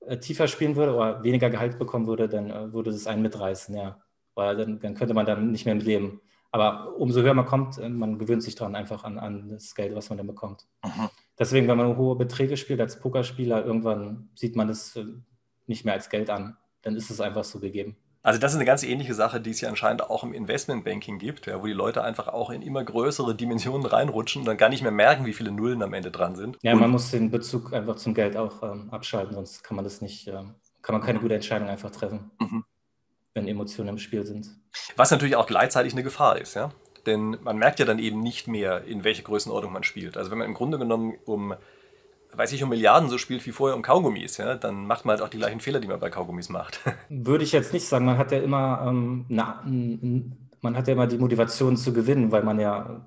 [0.00, 3.74] äh, tiefer spielen würde oder weniger Gehalt bekommen würde, dann äh, würde es einen mitreißen,
[3.74, 3.98] ja.
[4.34, 6.20] Weil dann, dann könnte man dann nicht mehr mit leben.
[6.54, 9.92] Aber umso höher man kommt, äh, man gewöhnt sich dran einfach an, an das Geld,
[9.96, 10.68] was man dann bekommt.
[10.84, 11.10] Mhm.
[11.36, 15.04] Deswegen, wenn man hohe Beträge spielt als Pokerspieler, irgendwann sieht man das äh,
[15.66, 16.56] nicht mehr als Geld an.
[16.82, 17.96] Dann ist es einfach so gegeben.
[18.22, 21.46] Also das ist eine ganz ähnliche Sache, die es ja anscheinend auch im Investmentbanking gibt,
[21.46, 24.82] ja, wo die Leute einfach auch in immer größere Dimensionen reinrutschen und dann gar nicht
[24.82, 26.56] mehr merken, wie viele Nullen am Ende dran sind.
[26.62, 29.84] Ja, und man muss den Bezug einfach zum Geld auch ähm, abschalten, sonst kann man
[29.84, 32.30] das nicht, ähm, kann man keine gute Entscheidung einfach treffen.
[32.38, 32.64] Mhm
[33.34, 34.48] wenn Emotionen im Spiel sind.
[34.96, 36.72] Was natürlich auch gleichzeitig eine Gefahr ist, ja.
[37.06, 40.16] Denn man merkt ja dann eben nicht mehr, in welche Größenordnung man spielt.
[40.16, 41.54] Also wenn man im Grunde genommen um,
[42.32, 45.22] weiß ich, um Milliarden so spielt wie vorher um Kaugummis, ja, dann macht man halt
[45.22, 46.80] auch die gleichen Fehler, die man bei Kaugummis macht.
[47.10, 48.06] Würde ich jetzt nicht sagen.
[48.06, 52.42] Man hat ja immer, ähm, na, man hat ja immer die Motivation zu gewinnen, weil
[52.42, 53.06] man ja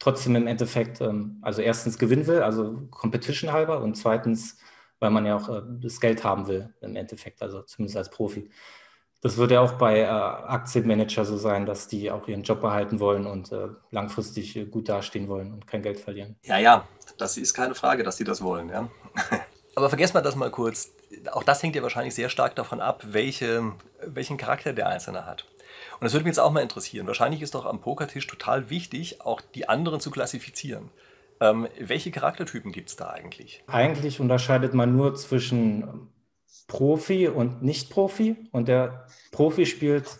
[0.00, 4.58] trotzdem im Endeffekt, ähm, also erstens gewinnen will, also Competition halber, und zweitens,
[4.98, 8.50] weil man ja auch äh, das Geld haben will im Endeffekt, also zumindest als Profi.
[9.20, 13.00] Das wird ja auch bei äh, Aktienmanager so sein, dass die auch ihren Job behalten
[13.00, 16.36] wollen und äh, langfristig äh, gut dastehen wollen und kein Geld verlieren.
[16.44, 16.86] Ja, ja,
[17.18, 18.68] das ist keine Frage, dass sie das wollen.
[18.68, 18.88] Ja.
[19.74, 20.92] Aber vergesst mal das mal kurz.
[21.32, 23.72] Auch das hängt ja wahrscheinlich sehr stark davon ab, welche,
[24.04, 25.46] welchen Charakter der Einzelne hat.
[26.00, 27.06] Und das würde mich jetzt auch mal interessieren.
[27.06, 30.90] Wahrscheinlich ist doch am Pokertisch total wichtig, auch die anderen zu klassifizieren.
[31.40, 33.62] Ähm, welche Charaktertypen gibt es da eigentlich?
[33.66, 36.08] Eigentlich unterscheidet man nur zwischen
[36.68, 38.36] Profi und Nicht-Profi.
[38.52, 40.18] Und der Profi spielt,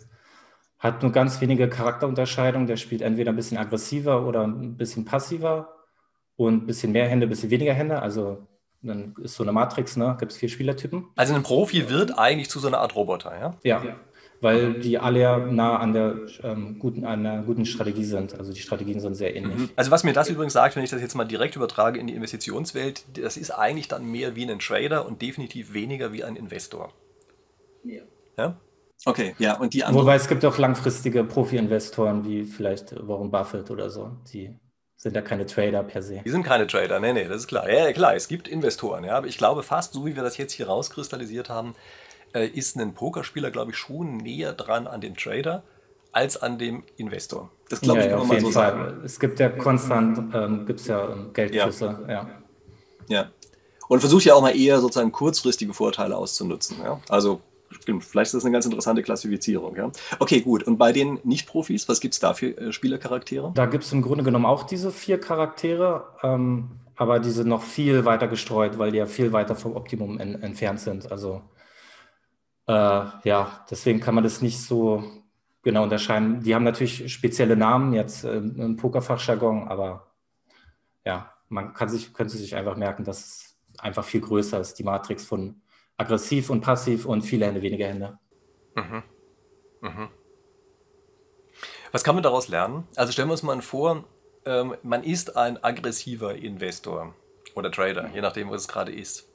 [0.80, 2.66] hat nur ganz wenige Charakterunterscheidungen.
[2.66, 5.76] Der spielt entweder ein bisschen aggressiver oder ein bisschen passiver
[6.36, 8.02] und ein bisschen mehr Hände, ein bisschen weniger Hände.
[8.02, 8.48] Also
[8.82, 10.16] dann ist so eine Matrix, ne?
[10.18, 11.06] Gibt es vier Spielertypen.
[11.16, 13.54] Also ein Profi wird eigentlich zu so einer Art Roboter, ja?
[13.62, 13.84] Ja.
[13.84, 13.96] ja.
[14.40, 18.38] Weil die alle ja nah an der, ähm, guten, an der guten Strategie sind.
[18.38, 19.56] Also die Strategien sind sehr ähnlich.
[19.56, 19.70] Mhm.
[19.74, 22.14] Also was mir das übrigens sagt, wenn ich das jetzt mal direkt übertrage in die
[22.14, 26.92] Investitionswelt, das ist eigentlich dann mehr wie ein Trader und definitiv weniger wie ein Investor.
[27.84, 28.02] Ja.
[28.36, 28.56] ja?
[29.04, 30.04] Okay, ja, und die anderen.
[30.04, 34.56] Wobei es gibt auch langfristige Profi-Investoren wie vielleicht Warren Buffett oder so, die
[34.96, 36.20] sind ja keine Trader per se.
[36.24, 37.70] Die sind keine Trader, nee, nee, das ist klar.
[37.70, 40.52] Ja, klar, es gibt Investoren, ja, aber ich glaube fast, so wie wir das jetzt
[40.52, 41.76] hier rauskristallisiert haben,
[42.34, 45.62] äh, ist ein Pokerspieler, glaube ich, schon näher dran an dem Trader
[46.12, 47.50] als an dem Investor.
[47.68, 48.72] Das glaube ja, ich ja, kann man mal so Fall.
[48.72, 49.00] sagen.
[49.04, 52.12] Es gibt ja konstant, ähm, gibt es ja Geldflüsse, ja.
[52.12, 52.28] ja.
[53.08, 53.30] Ja.
[53.88, 56.78] Und versucht ja auch mal eher sozusagen kurzfristige Vorteile auszunutzen.
[56.82, 57.00] Ja?
[57.08, 59.76] Also Stimmt, vielleicht ist das eine ganz interessante Klassifizierung.
[59.76, 59.90] Ja?
[60.18, 60.62] Okay, gut.
[60.62, 63.52] Und bei den Nicht-Profis, was gibt es da für äh, Spielercharaktere?
[63.54, 67.62] Da gibt es im Grunde genommen auch diese vier Charaktere, ähm, aber die sind noch
[67.62, 71.12] viel weiter gestreut, weil die ja viel weiter vom Optimum en entfernt sind.
[71.12, 71.42] Also
[72.68, 72.72] äh,
[73.24, 75.02] ja, deswegen kann man das nicht so
[75.62, 76.42] genau unterscheiden.
[76.42, 80.12] Die haben natürlich spezielle Namen jetzt äh, im Pokerfachjargon, aber
[81.04, 84.84] ja, man kann sich, könnte sich einfach merken, dass es einfach viel größer ist, die
[84.84, 85.62] Matrix von
[85.96, 88.18] aggressiv und passiv und viele Hände, weniger Hände.
[88.74, 89.02] Mhm.
[89.80, 90.08] Mhm.
[91.90, 92.86] Was kann man daraus lernen?
[92.96, 94.04] Also stellen wir uns mal vor,
[94.44, 97.14] ähm, man ist ein aggressiver Investor
[97.54, 99.27] oder Trader, je nachdem, was es gerade ist.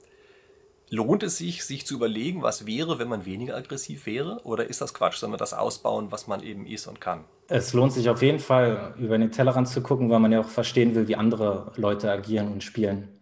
[0.89, 4.41] Lohnt es sich, sich zu überlegen, was wäre, wenn man weniger aggressiv wäre?
[4.43, 5.21] Oder ist das Quatsch?
[5.23, 7.23] Man das ausbauen, was man eben ist und kann?
[7.47, 10.49] Es lohnt sich auf jeden Fall, über den Tellerrand zu gucken, weil man ja auch
[10.49, 13.19] verstehen will, wie andere Leute agieren und spielen.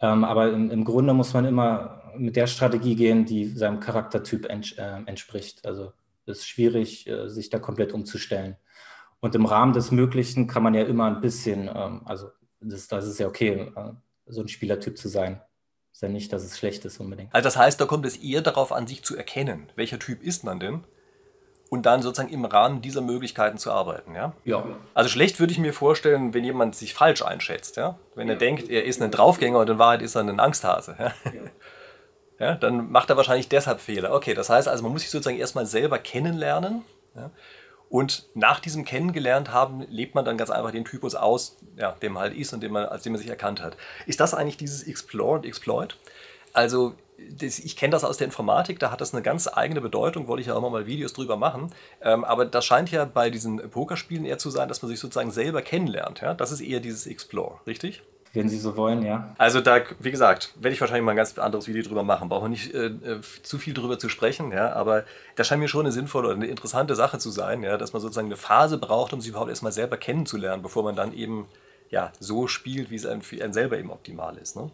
[0.00, 4.46] Ähm, aber im, im Grunde muss man immer mit der Strategie gehen, die seinem Charaktertyp
[4.46, 5.64] ents äh, entspricht.
[5.66, 5.92] Also
[6.26, 8.56] es ist schwierig, äh, sich da komplett umzustellen.
[9.20, 12.28] Und im Rahmen des Möglichen kann man ja immer ein bisschen, ähm, also
[12.60, 13.92] das, das ist ja okay, äh,
[14.26, 15.40] so ein Spielertyp zu sein.
[15.94, 17.32] Ist ja nicht, dass es schlecht ist unbedingt.
[17.32, 19.70] Also das heißt, da kommt es eher darauf an, sich zu erkennen.
[19.76, 20.84] Welcher Typ ist man denn?
[21.74, 24.14] und dann sozusagen im Rahmen dieser Möglichkeiten zu arbeiten.
[24.14, 24.32] Ja?
[24.44, 24.64] ja.
[24.94, 27.76] Also schlecht würde ich mir vorstellen, wenn jemand sich falsch einschätzt.
[27.76, 27.98] Ja?
[28.14, 30.94] Wenn er denkt, er ist ein Draufgänger und in Wahrheit ist er ein Angsthase.
[30.98, 31.12] Ja?
[31.24, 32.46] ja.
[32.46, 32.54] ja?
[32.54, 34.14] dann macht er wahrscheinlich deshalb Fehler.
[34.14, 36.84] Okay, das heißt also, man muss sich sozusagen erstmal selber kennenlernen.
[37.16, 37.30] Ja?
[37.94, 42.14] Und nach diesem Kennengelernt haben, lebt man dann ganz einfach den Typus aus, ja, dem
[42.14, 43.76] man halt ist und dem man, als dem man sich erkannt hat.
[44.04, 45.96] Ist das eigentlich dieses Explore und Exploit?
[46.52, 46.94] Also
[47.40, 50.48] ich kenne das aus der Informatik, da hat das eine ganz eigene Bedeutung, wollte ich
[50.48, 51.72] ja auch mal Videos drüber machen.
[52.00, 55.30] Ähm, aber das scheint ja bei diesen Pokerspielen eher zu sein, dass man sich sozusagen
[55.30, 56.20] selber kennenlernt.
[56.20, 56.34] Ja?
[56.34, 58.02] Das ist eher dieses Explore, richtig?
[58.34, 59.34] Wenn Sie so wollen, ja.
[59.38, 62.28] Also da, wie gesagt, werde ich wahrscheinlich mal ein ganz anderes Video drüber machen.
[62.28, 64.72] Brauche nicht äh, äh, zu viel drüber zu sprechen, ja.
[64.72, 65.04] Aber
[65.36, 68.02] das scheint mir schon eine sinnvolle oder eine interessante Sache zu sein, ja, dass man
[68.02, 71.46] sozusagen eine Phase braucht, um sich überhaupt erstmal selber kennenzulernen, bevor man dann eben
[71.90, 74.56] ja, so spielt, wie es einem, für einen selber eben optimal ist.
[74.56, 74.70] Ne?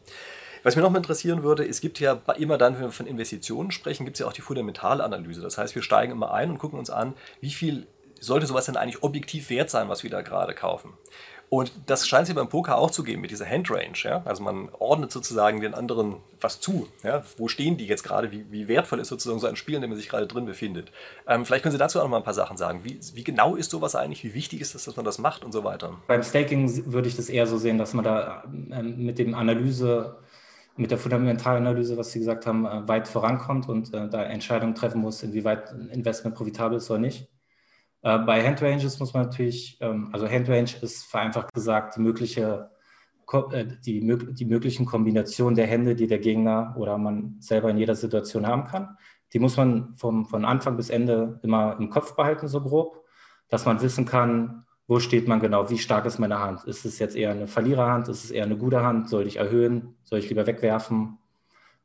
[0.62, 3.70] Was mich noch mal interessieren würde, es gibt ja immer dann, wenn wir von Investitionen
[3.70, 5.40] sprechen, gibt es ja auch die Fundamentalanalyse.
[5.40, 7.86] Das heißt, wir steigen immer ein und gucken uns an, wie viel
[8.20, 10.92] sollte sowas denn eigentlich objektiv wert sein, was wir da gerade kaufen.
[11.50, 13.98] Und das scheint sich beim Poker auch zu geben mit dieser Handrange.
[14.04, 14.22] Ja?
[14.24, 16.86] Also man ordnet sozusagen den anderen was zu.
[17.02, 17.24] Ja?
[17.38, 18.30] Wo stehen die jetzt gerade?
[18.30, 20.92] Wie, wie, wertvoll ist sozusagen so ein Spiel, in dem man sich gerade drin befindet?
[21.26, 22.84] Ähm, vielleicht können Sie dazu auch noch mal ein paar Sachen sagen.
[22.84, 24.22] Wie, wie, genau ist sowas eigentlich?
[24.22, 25.96] Wie wichtig ist es, dass man das macht und so weiter?
[26.06, 30.18] Beim Staking würde ich das eher so sehen, dass man da ähm, mit dem Analyse
[30.76, 35.00] mit der Fundamentalanalyse, was Sie gesagt haben, äh, weit vorankommt und äh, da Entscheidungen treffen
[35.00, 37.28] muss, inwieweit ein Investment profitabel ist oder nicht.
[38.02, 42.70] Äh, bei Handranges muss man natürlich, ähm, also Handrange ist vereinfacht gesagt die mögliche
[43.86, 48.46] die, die möglichen Kombinationen der Hände, die der Gegner oder man selber in jeder Situation
[48.46, 48.96] haben kann.
[49.32, 53.04] Die muss man vom, von Anfang bis Ende immer im Kopf behalten, so grob,
[53.48, 56.64] dass man wissen kann, wo steht man genau, wie stark ist meine Hand?
[56.64, 59.96] Ist es jetzt eher eine Verliererhand, ist es eher eine gute Hand, soll ich erhöhen,
[60.02, 61.18] soll ich lieber wegwerfen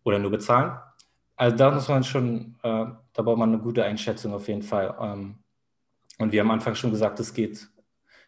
[0.03, 0.79] oder nur bezahlen?
[1.35, 4.95] Also da muss man schon, äh, da braucht man eine gute Einschätzung auf jeden Fall.
[4.99, 5.35] Ähm,
[6.19, 7.67] und wir haben am Anfang schon gesagt, es geht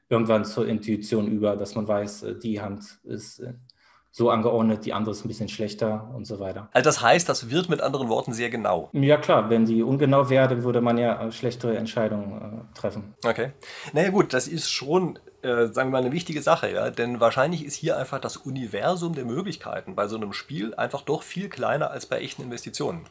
[0.10, 3.54] irgendwann zur Intuition über, dass man weiß, äh, die Hand ist äh,
[4.18, 6.70] so angeordnet, die andere ist ein bisschen schlechter und so weiter.
[6.72, 8.90] Also das heißt, das wird mit anderen Worten sehr genau.
[8.94, 13.14] Ja klar, wenn die ungenau wäre, dann würde man ja schlechtere Entscheidungen äh, treffen.
[13.24, 13.52] Okay.
[13.94, 16.90] Naja gut, das ist schon, äh, sagen wir mal, eine wichtige Sache, ja.
[16.90, 21.22] Denn wahrscheinlich ist hier einfach das Universum der Möglichkeiten bei so einem Spiel einfach doch
[21.22, 23.02] viel kleiner als bei echten Investitionen.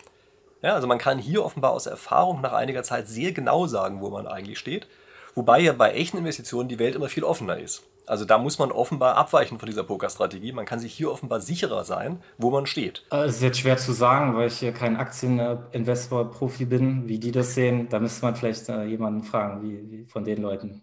[0.67, 4.11] Ja, also man kann hier offenbar aus Erfahrung nach einiger Zeit sehr genau sagen, wo
[4.11, 4.89] man eigentlich steht.
[5.37, 7.85] Wobei ja bei echten Investitionen die Welt immer viel offener ist.
[8.05, 10.51] Also da muss man offenbar abweichen von dieser Pokerstrategie.
[10.51, 13.05] Man kann sich hier offenbar sicherer sein, wo man steht.
[13.13, 17.31] Äh, es ist jetzt schwer zu sagen, weil ich hier kein Aktieninvestor-Profi bin, wie die
[17.31, 17.89] das sehen.
[17.89, 20.83] Da müsste man vielleicht äh, jemanden fragen, wie, wie von den Leuten.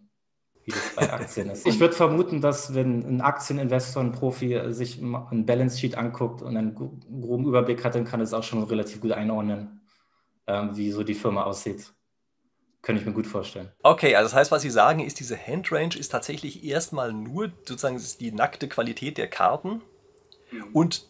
[0.66, 1.66] Wie das bei Aktien ist.
[1.68, 6.56] Ich würde vermuten, dass wenn ein Aktieninvestor, ein Profi sich ein Balance Sheet anguckt und
[6.56, 9.82] einen groben Überblick hat, dann kann es auch schon relativ gut einordnen,
[10.48, 11.94] ähm, wie so die Firma aussieht.
[12.82, 13.72] Könnte ich mir gut vorstellen.
[13.82, 18.02] Okay, also das heißt, was Sie sagen, ist, diese Handrange ist tatsächlich erstmal nur sozusagen
[18.20, 19.82] die nackte Qualität der Karten
[20.74, 21.08] und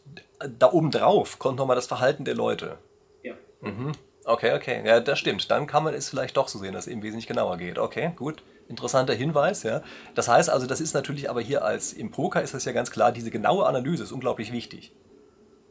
[0.59, 2.77] da oben drauf kommt nochmal das Verhalten der Leute.
[3.23, 3.33] Ja.
[3.61, 3.93] Mhm.
[4.25, 4.83] Okay, okay.
[4.85, 5.49] Ja, das stimmt.
[5.51, 7.77] Dann kann man es vielleicht doch so sehen, dass es eben wesentlich genauer geht.
[7.77, 8.43] Okay, gut.
[8.67, 9.82] Interessanter Hinweis, ja.
[10.15, 12.91] Das heißt also, das ist natürlich aber hier als im Poker ist das ja ganz
[12.91, 14.93] klar, diese genaue Analyse ist unglaublich wichtig.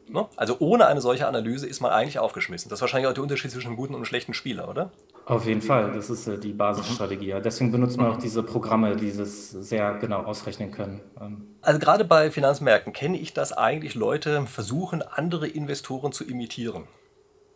[0.09, 0.25] Ne?
[0.35, 2.69] Also ohne eine solche Analyse ist man eigentlich aufgeschmissen.
[2.69, 4.91] Das ist wahrscheinlich auch der Unterschied zwischen einem guten und einem schlechten Spieler, oder?
[5.25, 7.27] Auf jeden Fall, das ist äh, die Basisstrategie.
[7.27, 7.39] Ja.
[7.39, 10.99] Deswegen benutzt man auch diese Programme, die das sehr genau ausrechnen können.
[11.21, 11.47] Ähm.
[11.61, 16.87] Also gerade bei Finanzmärkten kenne ich, dass eigentlich Leute versuchen, andere Investoren zu imitieren.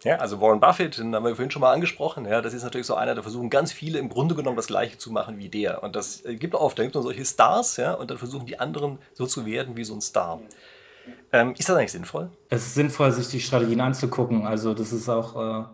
[0.03, 2.85] Ja, also Warren Buffett, den haben wir vorhin schon mal angesprochen, ja, das ist natürlich
[2.85, 5.81] so einer, der versuchen ganz viele im Grunde genommen das gleiche zu machen wie der.
[5.83, 8.59] Und das äh, gibt oft, da gibt es solche Stars, ja, und dann versuchen die
[8.59, 10.39] anderen so zu werden wie so ein Star.
[11.31, 12.29] Ähm, ist das eigentlich sinnvoll?
[12.49, 14.45] Es ist sinnvoll, sich die Strategien anzugucken.
[14.45, 15.65] Also das ist auch äh,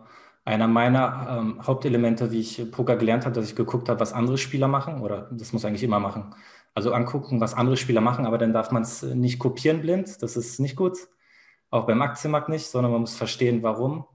[0.44, 4.38] einer meiner ähm, Hauptelemente, wie ich Poker gelernt habe, dass ich geguckt habe, was andere
[4.38, 5.00] Spieler machen.
[5.00, 6.34] Oder das muss eigentlich immer machen.
[6.74, 10.22] Also angucken, was andere Spieler machen, aber dann darf man es nicht kopieren blind.
[10.22, 10.98] Das ist nicht gut.
[11.70, 14.06] Auch beim Aktienmarkt nicht, sondern man muss verstehen, warum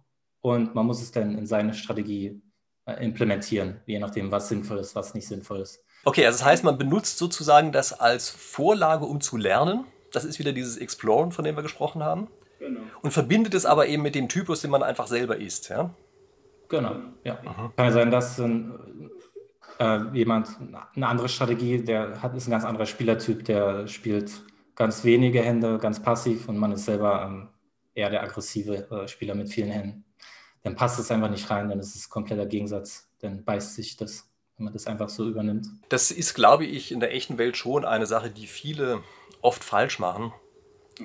[0.42, 2.42] und man muss es dann in seine Strategie
[2.86, 5.84] äh, implementieren, je nachdem, was sinnvoll ist, was nicht sinnvoll ist.
[6.06, 9.86] Okay, also das heißt, man benutzt sozusagen das als Vorlage, um zu lernen.
[10.12, 12.30] Das ist wieder dieses Exploren, von dem wir gesprochen haben.
[12.60, 12.82] Genau.
[13.02, 15.94] Und verbindet es aber eben mit dem Typus, den man einfach selber ist, ja?
[16.70, 17.40] Genau, ja.
[17.44, 17.74] Mhm.
[17.76, 19.10] Kann ja sein, dass ein,
[19.80, 20.50] äh, jemand
[20.96, 24.44] eine andere Strategie, der hat, ist ein ganz anderer Spielertyp, der spielt
[24.76, 27.50] ganz wenige Hände, ganz passiv und man ist selber ähm,
[27.94, 30.06] eher der aggressive äh, Spieler mit vielen Händen
[30.64, 34.28] dann passt es einfach nicht rein, dann ist es kompletter Gegensatz, dann beißt sich das,
[34.58, 35.68] wenn man das einfach so übernimmt.
[35.90, 39.02] Das ist, glaube ich, in der echten Welt schon eine Sache, die viele
[39.42, 40.34] oft falsch machen,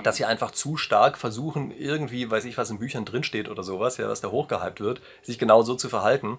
[0.03, 3.97] dass sie einfach zu stark versuchen, irgendwie, weiß ich, was in Büchern drinsteht oder sowas,
[3.97, 6.39] ja, was da hochgehypt wird, sich genau so zu verhalten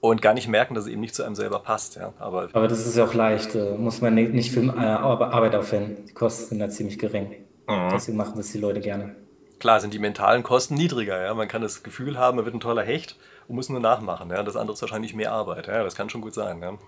[0.00, 1.96] und gar nicht merken, dass es eben nicht zu einem selber passt.
[1.96, 2.14] Ja.
[2.18, 6.06] Aber, Aber das ist ja auch leicht, äh, muss man nicht viel äh, Arbeit aufwenden.
[6.06, 7.44] Die Kosten sind da ziemlich gering.
[7.68, 7.90] Mhm.
[7.92, 9.16] Deswegen machen das die Leute gerne
[9.58, 11.22] klar sind die mentalen Kosten niedriger.
[11.22, 11.34] Ja?
[11.34, 13.16] Man kann das Gefühl haben, man wird ein toller Hecht
[13.48, 14.30] und muss nur nachmachen.
[14.30, 14.42] Ja?
[14.42, 15.66] Das andere ist wahrscheinlich mehr Arbeit.
[15.66, 15.82] Ja?
[15.82, 16.60] Das kann schon gut sein.
[16.60, 16.78] Ja?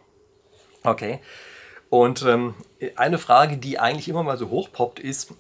[0.83, 1.21] Okay.
[1.89, 2.55] Und ähm,
[2.97, 5.35] eine Frage, die eigentlich immer mal so hochpoppt, ist,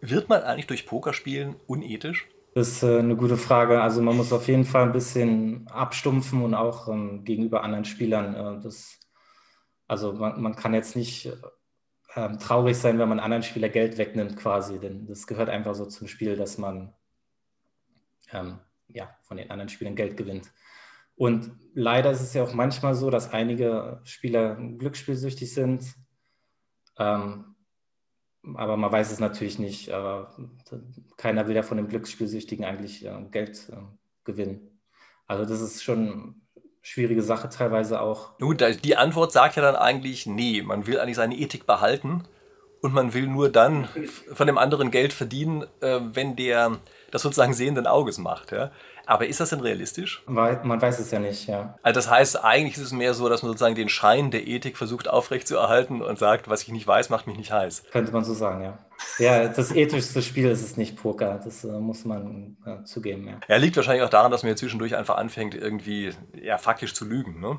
[0.00, 2.28] wird man eigentlich durch Pokerspielen unethisch?
[2.54, 3.80] Das ist äh, eine gute Frage.
[3.80, 8.34] Also man muss auf jeden Fall ein bisschen abstumpfen und auch ähm, gegenüber anderen Spielern.
[8.34, 8.98] Äh, das,
[9.86, 11.32] also man, man, kann jetzt nicht
[12.18, 15.86] ähm, traurig sein, wenn man anderen Spieler Geld wegnimmt quasi, denn das gehört einfach so
[15.86, 16.92] zum Spiel, dass man
[18.32, 20.52] ähm, ja, von den anderen Spielern Geld gewinnt.
[21.14, 25.84] Und leider ist es ja auch manchmal so, dass einige Spieler glücksspielsüchtig sind.
[26.98, 27.56] Ähm,
[28.54, 29.90] aber man weiß es natürlich nicht.
[29.90, 30.36] Aber
[31.16, 33.76] keiner will ja von dem Glücksspielsüchtigen eigentlich äh, Geld äh,
[34.24, 34.80] gewinnen.
[35.26, 36.42] Also das ist schon
[36.88, 38.30] schwierige Sache teilweise auch.
[38.38, 42.24] Nun, die Antwort sagt ja dann eigentlich, nee, man will eigentlich seine Ethik behalten
[42.80, 43.88] und man will nur dann
[44.32, 46.78] von dem anderen Geld verdienen, äh, wenn der
[47.10, 48.52] das sozusagen sehenden Auges macht.
[48.52, 48.70] Ja?
[49.08, 50.22] Aber ist das denn realistisch?
[50.26, 51.78] Man weiß es ja nicht, ja.
[51.82, 54.76] Also das heißt, eigentlich ist es mehr so, dass man sozusagen den Schein der Ethik
[54.76, 57.84] versucht aufrechtzuerhalten und sagt, was ich nicht weiß, macht mich nicht heiß.
[57.90, 58.78] Könnte man so sagen, ja.
[59.18, 63.40] Ja, das ethischste Spiel ist es nicht Poker, das äh, muss man äh, zugeben, ja.
[63.48, 67.06] Er liegt wahrscheinlich auch daran, dass man ja zwischendurch einfach anfängt, irgendwie ja, faktisch zu
[67.06, 67.58] lügen, ne?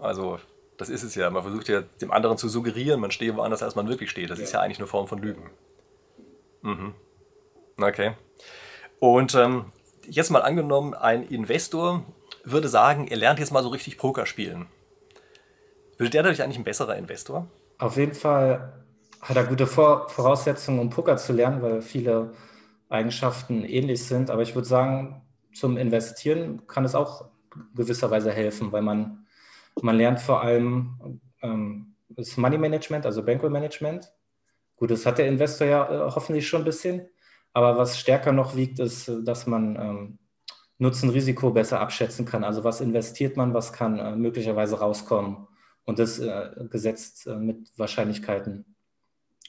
[0.00, 0.40] Also
[0.76, 1.30] das ist es ja.
[1.30, 4.28] Man versucht ja dem anderen zu suggerieren, man stehe woanders, als man wirklich steht.
[4.28, 4.44] Das ja.
[4.44, 5.50] ist ja eigentlich eine Form von Lügen.
[6.62, 6.94] Mhm.
[7.80, 8.14] Okay.
[8.98, 9.66] Und ähm,
[10.08, 12.04] jetzt mal angenommen, ein Investor
[12.44, 14.66] würde sagen, er lernt jetzt mal so richtig Poker spielen.
[15.98, 17.46] Würde der dadurch eigentlich ein besserer Investor?
[17.78, 18.72] Auf jeden Fall
[19.20, 22.32] hat er gute Vor Voraussetzungen, um Poker zu lernen, weil viele
[22.88, 24.30] Eigenschaften ähnlich sind.
[24.30, 27.28] Aber ich würde sagen, zum Investieren kann es auch
[27.74, 29.26] gewisserweise helfen, weil man,
[29.82, 34.12] man lernt vor allem ähm, das Money Management, also Bankroll Management.
[34.76, 37.08] Gut, das hat der Investor ja äh, hoffentlich schon ein bisschen.
[37.52, 40.18] Aber was stärker noch wiegt, ist, dass man ähm,
[40.78, 42.42] Nutzen-Risiko besser abschätzen kann.
[42.42, 45.46] Also was investiert man, was kann äh, möglicherweise rauskommen.
[45.84, 48.64] Und das äh, gesetzt äh, mit Wahrscheinlichkeiten.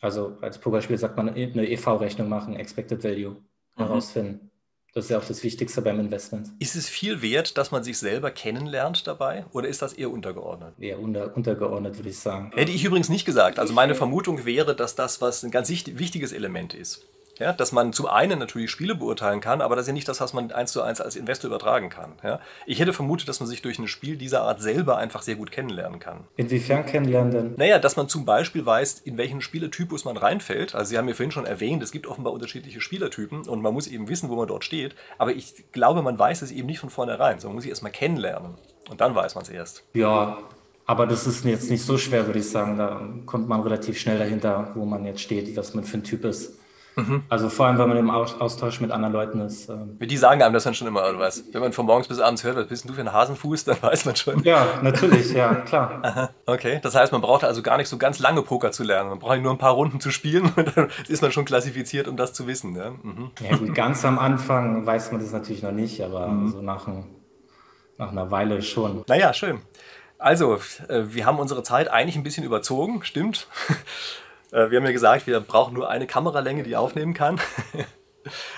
[0.02, 3.38] Also als Pokerspiel sagt man eine EV-Rechnung machen, Expected Value mhm.
[3.78, 4.52] herausfinden.
[4.94, 6.50] Das ist ja auch das Wichtigste beim Investment.
[6.60, 10.74] Ist es viel wert, dass man sich selber kennenlernt dabei oder ist das eher untergeordnet?
[10.80, 12.52] Eher unter, untergeordnet, würde ich sagen.
[12.56, 13.58] Hätte ich übrigens nicht gesagt.
[13.58, 17.08] Also meine Vermutung wäre, dass das was ein ganz wichtiges Element ist.
[17.42, 20.22] Ja, dass man zum einen natürlich Spiele beurteilen kann, aber das ist ja nicht das,
[20.22, 22.12] was man eins zu eins als Investor übertragen kann.
[22.24, 22.40] Ja?
[22.68, 25.52] Ich hätte vermutet, dass man sich durch ein Spiel dieser Art selber einfach sehr gut
[25.52, 26.26] kennenlernen kann.
[26.36, 27.54] Inwiefern kennenlernen denn?
[27.58, 30.76] Naja, dass man zum Beispiel weiß, in welchen Spieletypus man reinfällt.
[30.76, 33.88] Also Sie haben ja vorhin schon erwähnt, es gibt offenbar unterschiedliche Spielertypen und man muss
[33.88, 34.96] eben wissen, wo man dort steht.
[35.18, 37.92] Aber ich glaube, man weiß es eben nicht von vornherein, sondern man muss sich erstmal
[37.92, 38.54] kennenlernen.
[38.88, 39.84] Und dann weiß man es erst.
[39.96, 40.38] Ja,
[40.86, 42.78] aber das ist jetzt nicht so schwer, würde ich sagen.
[42.78, 46.24] Da kommt man relativ schnell dahinter, wo man jetzt steht, was man für ein Typ
[46.26, 46.61] ist.
[46.96, 47.24] Mhm.
[47.30, 49.70] Also vor allem, wenn man im Austausch mit anderen Leuten ist.
[49.70, 51.44] Ähm die sagen einem das dann schon immer, oder was?
[51.52, 54.06] Wenn man von morgens bis abends hört, was bist du für ein Hasenfuß, dann weiß
[54.06, 54.44] man schon.
[54.44, 56.00] Ja, natürlich, ja, klar.
[56.04, 59.10] Aha, okay, das heißt, man braucht also gar nicht so ganz lange Poker zu lernen.
[59.10, 62.18] Man braucht nur ein paar Runden zu spielen und dann ist man schon klassifiziert, um
[62.18, 62.76] das zu wissen.
[62.76, 63.32] Ja, mhm.
[63.40, 66.50] ja gut, ganz am Anfang weiß man das natürlich noch nicht, aber mhm.
[66.50, 67.06] so nach, ein,
[67.98, 69.04] nach einer Weile schon.
[69.08, 69.62] Naja, schön.
[70.18, 73.48] Also, äh, wir haben unsere Zeit eigentlich ein bisschen überzogen, stimmt.
[74.52, 77.40] Äh, wir haben ja gesagt, wir brauchen nur eine Kameralänge, die aufnehmen kann.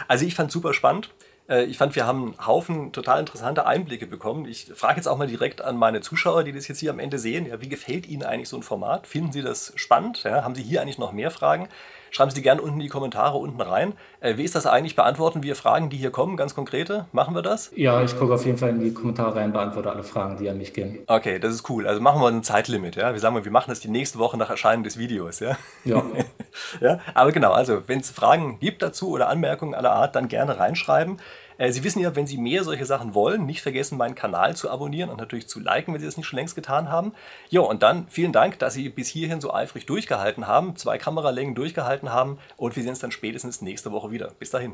[0.09, 1.13] Also ich fand es super spannend.
[1.47, 4.45] Äh, ich fand, wir haben einen Haufen total interessante Einblicke bekommen.
[4.45, 7.17] Ich frage jetzt auch mal direkt an meine Zuschauer, die das jetzt hier am Ende
[7.17, 7.45] sehen.
[7.45, 9.07] Ja, wie gefällt Ihnen eigentlich so ein Format?
[9.07, 10.23] Finden Sie das spannend?
[10.23, 11.69] Ja, haben Sie hier eigentlich noch mehr Fragen?
[12.13, 13.93] Schreiben Sie die gerne unten in die Kommentare unten rein.
[14.19, 14.95] Äh, wie ist das eigentlich?
[14.95, 17.07] Beantworten wir Fragen, die hier kommen, ganz konkrete?
[17.11, 17.71] Machen wir das?
[17.75, 20.59] Ja, ich gucke auf jeden Fall in die Kommentare rein, beantworte alle Fragen, die an
[20.59, 20.99] mich gehen.
[21.07, 21.87] Okay, das ist cool.
[21.87, 22.97] Also machen wir ein Zeitlimit.
[22.97, 23.13] Ja?
[23.13, 25.39] Wir sagen mal, wir machen das die nächste Woche nach Erscheinen des Videos.
[25.39, 26.03] Ja, ja.
[26.81, 26.99] ja?
[27.15, 31.17] Aber genau, also wenn es Fragen gibt dazu oder Anmerkungen aller Art, dann gerne reinschreiben.
[31.57, 34.69] Äh, Sie wissen ja, wenn Sie mehr solche Sachen wollen, nicht vergessen, meinen Kanal zu
[34.69, 37.13] abonnieren und natürlich zu liken, wenn Sie das nicht schon längst getan haben.
[37.49, 41.55] Ja, und dann vielen Dank, dass Sie bis hierhin so eifrig durchgehalten haben, zwei Kameralängen
[41.55, 44.31] durchgehalten haben und wir sehen uns dann spätestens nächste Woche wieder.
[44.39, 44.71] Bis dahin.